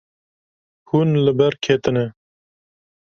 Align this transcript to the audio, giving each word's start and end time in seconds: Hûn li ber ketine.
Hûn 0.89 1.09
li 1.25 1.31
ber 1.39 1.53
ketine. 1.63 2.05